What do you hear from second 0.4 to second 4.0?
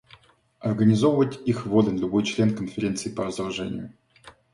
Организовывать их волен любой член Конференции по разоружению.